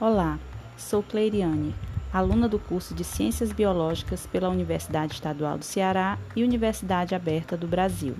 Olá, 0.00 0.40
sou 0.76 1.04
Cleiriane, 1.04 1.72
aluna 2.12 2.48
do 2.48 2.58
curso 2.58 2.92
de 2.92 3.04
Ciências 3.04 3.52
Biológicas 3.52 4.26
pela 4.26 4.48
Universidade 4.48 5.14
Estadual 5.14 5.56
do 5.56 5.64
Ceará 5.64 6.18
e 6.34 6.42
Universidade 6.42 7.14
Aberta 7.14 7.56
do 7.56 7.68
Brasil. 7.68 8.16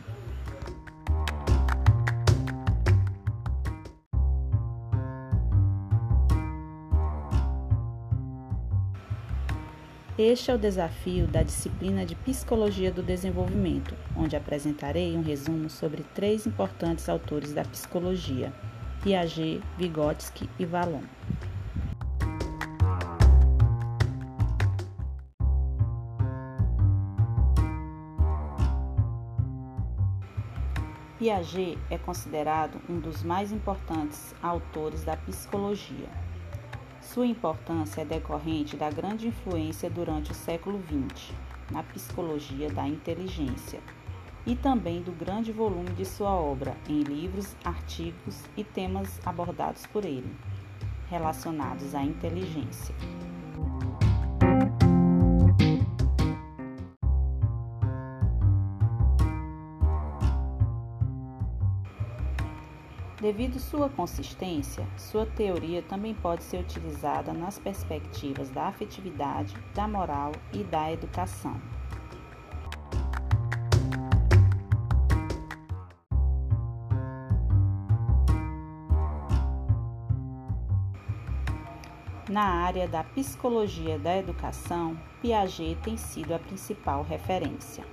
Este 10.16 10.52
é 10.52 10.54
o 10.54 10.59
desafio 10.59 11.27
da 11.27 11.43
disciplina 11.43 12.06
de 12.06 12.14
Psicologia 12.14 12.93
do 12.93 13.02
Desenvolvimento, 13.02 13.96
onde 14.16 14.36
apresentarei 14.36 15.16
um 15.16 15.22
resumo 15.22 15.68
sobre 15.68 16.04
três 16.14 16.46
importantes 16.46 17.09
autores 17.09 17.52
da 17.52 17.64
psicologia: 17.64 18.53
Piaget, 19.03 19.61
Vygotsky 19.77 20.49
e 20.57 20.64
Vallon. 20.64 21.03
Piaget 31.17 31.79
é 31.89 31.96
considerado 31.96 32.81
um 32.89 32.98
dos 32.98 33.22
mais 33.22 33.53
importantes 33.53 34.34
autores 34.42 35.05
da 35.05 35.17
psicologia. 35.17 36.09
Sua 37.00 37.25
importância 37.25 38.00
é 38.00 38.05
decorrente 38.05 38.77
da 38.77 38.91
grande 38.91 39.28
influência 39.28 39.89
durante 39.89 40.33
o 40.33 40.34
século 40.34 40.83
XX 40.83 41.33
na 41.70 41.84
psicologia 41.84 42.69
da 42.69 42.89
inteligência 42.89 43.78
e 44.45 44.56
também 44.56 45.03
do 45.03 45.12
grande 45.12 45.53
volume 45.53 45.91
de 45.91 46.05
sua 46.05 46.34
obra 46.34 46.77
em 46.89 47.05
livros, 47.05 47.55
artigos 47.64 48.42
e 48.56 48.64
temas 48.64 49.20
abordados 49.25 49.86
por 49.86 50.05
ele, 50.05 50.34
relacionados 51.08 51.94
à 51.94 52.03
inteligência. 52.03 52.94
Devido 63.25 63.58
sua 63.58 63.89
consistência, 63.89 64.86
sua 64.98 65.25
teoria 65.25 65.80
também 65.80 66.12
pode 66.12 66.44
ser 66.44 66.58
utilizada 66.58 67.33
nas 67.33 67.58
perspectivas 67.58 68.50
da 68.50 68.64
afetividade, 68.66 69.56
da 69.75 69.89
moral 69.89 70.33
e 70.53 70.62
da 70.62 70.92
educação. 70.92 71.58
Na 82.28 82.44
área 82.44 82.86
da 82.86 83.03
psicologia 83.03 83.98
da 83.98 84.14
educação, 84.19 85.00
Piaget 85.22 85.77
tem 85.77 85.97
sido 85.97 86.34
a 86.34 86.38
principal 86.38 87.03
referência. 87.03 87.86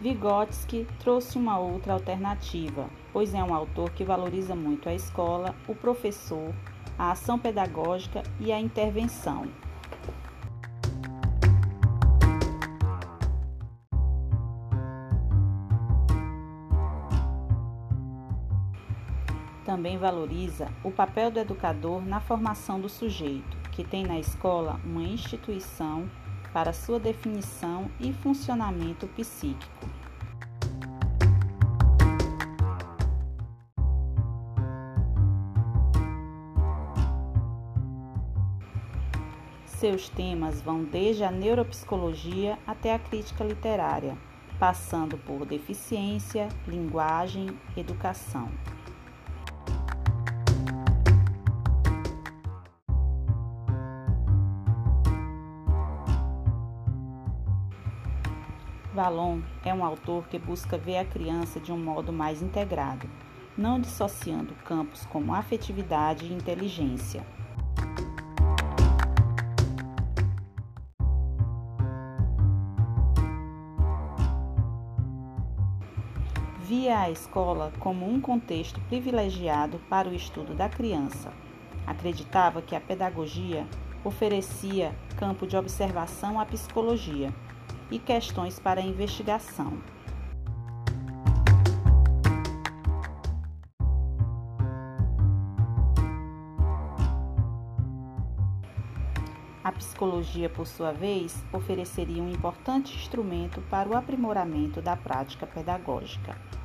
Vygotsky 0.00 0.86
trouxe 0.98 1.36
uma 1.36 1.58
outra 1.58 1.92
alternativa, 1.92 2.88
pois 3.12 3.34
é 3.34 3.44
um 3.44 3.54
autor 3.54 3.90
que 3.90 4.02
valoriza 4.02 4.56
muito 4.56 4.88
a 4.88 4.94
escola, 4.94 5.54
o 5.68 5.74
professor, 5.74 6.54
a 6.98 7.10
ação 7.10 7.38
pedagógica 7.38 8.22
e 8.40 8.50
a 8.50 8.58
intervenção. 8.58 9.46
Também 19.66 19.98
valoriza 19.98 20.72
o 20.82 20.90
papel 20.90 21.30
do 21.30 21.38
educador 21.38 22.00
na 22.00 22.20
formação 22.20 22.80
do 22.80 22.88
sujeito, 22.88 23.54
que 23.70 23.84
tem 23.84 24.04
na 24.06 24.18
escola 24.18 24.80
uma 24.82 25.02
instituição 25.02 26.08
para 26.52 26.72
sua 26.72 26.98
definição 26.98 27.90
e 28.00 28.12
funcionamento 28.12 29.06
psíquico. 29.08 29.99
Seus 39.80 40.10
temas 40.10 40.60
vão 40.60 40.84
desde 40.84 41.24
a 41.24 41.30
neuropsicologia 41.30 42.58
até 42.66 42.92
a 42.92 42.98
crítica 42.98 43.42
literária, 43.42 44.14
passando 44.58 45.16
por 45.16 45.46
deficiência, 45.46 46.48
linguagem, 46.68 47.48
educação. 47.74 48.50
Vallon 58.92 59.40
é 59.64 59.72
um 59.72 59.82
autor 59.82 60.28
que 60.28 60.38
busca 60.38 60.76
ver 60.76 60.98
a 60.98 61.06
criança 61.06 61.58
de 61.58 61.72
um 61.72 61.82
modo 61.82 62.12
mais 62.12 62.42
integrado, 62.42 63.08
não 63.56 63.80
dissociando 63.80 64.52
campos 64.56 65.06
como 65.06 65.34
afetividade 65.34 66.26
e 66.26 66.34
inteligência. 66.34 67.24
Via 76.70 77.00
a 77.00 77.10
escola 77.10 77.72
como 77.80 78.08
um 78.08 78.20
contexto 78.20 78.80
privilegiado 78.82 79.80
para 79.90 80.08
o 80.08 80.14
estudo 80.14 80.54
da 80.54 80.68
criança. 80.68 81.32
Acreditava 81.84 82.62
que 82.62 82.76
a 82.76 82.80
pedagogia 82.80 83.66
oferecia 84.04 84.94
campo 85.16 85.48
de 85.48 85.56
observação 85.56 86.38
à 86.38 86.46
psicologia 86.46 87.34
e 87.90 87.98
questões 87.98 88.60
para 88.60 88.80
investigação. 88.80 89.82
A 99.64 99.72
psicologia, 99.72 100.48
por 100.48 100.68
sua 100.68 100.92
vez, 100.92 101.44
ofereceria 101.52 102.22
um 102.22 102.30
importante 102.30 102.94
instrumento 102.94 103.60
para 103.62 103.88
o 103.88 103.96
aprimoramento 103.96 104.80
da 104.80 104.96
prática 104.96 105.48
pedagógica. 105.48 106.59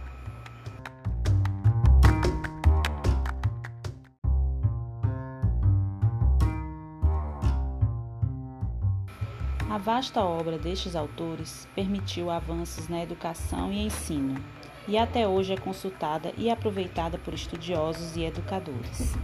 A 9.68 9.80
vasta 9.80 10.24
obra 10.24 10.60
destes 10.60 10.96
autores 10.96 11.68
permitiu 11.74 12.30
avanços 12.30 12.88
na 12.88 13.02
educação 13.02 13.74
e 13.74 13.84
ensino, 13.84 14.36
e 14.88 14.96
até 14.96 15.28
hoje 15.28 15.54
é 15.54 15.58
consultada 15.58 16.32
e 16.38 16.52
aproveitada 16.52 17.18
por 17.18 17.34
estudiosos 17.34 18.16
e 18.16 18.24
educadores. 18.24 19.16